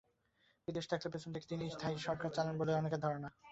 বিদেশে 0.67 0.89
থাকলেও 0.91 1.13
পেছনে 1.13 1.33
থেকে 1.35 1.47
তিনিই 1.51 1.79
থাই 1.81 1.95
সরকার 1.99 2.29
চালান 2.35 2.55
বলে 2.57 2.71
অনেকের 2.75 3.01
ধারণা। 3.03 3.29